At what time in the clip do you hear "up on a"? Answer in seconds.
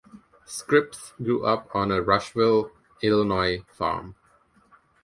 1.45-2.01